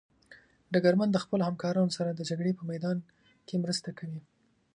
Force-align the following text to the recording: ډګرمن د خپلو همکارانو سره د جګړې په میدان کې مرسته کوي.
ډګرمن 0.71 1.09
د 1.11 1.17
خپلو 1.23 1.43
همکارانو 1.49 1.95
سره 1.97 2.09
د 2.13 2.21
جګړې 2.29 2.51
په 2.59 2.63
میدان 2.71 2.97
کې 3.47 3.55
مرسته 3.63 3.89
کوي. 3.99 4.21